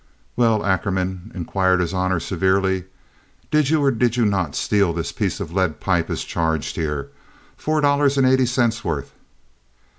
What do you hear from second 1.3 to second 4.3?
inquired his honor, severely, "did you or did you